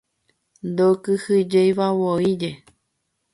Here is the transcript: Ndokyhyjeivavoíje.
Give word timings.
Ndokyhyjeivavoíje. 0.71 2.51